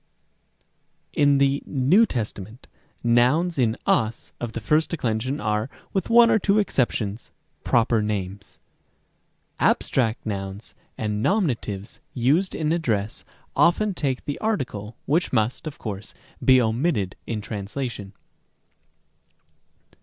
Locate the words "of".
4.41-4.53, 15.67-15.77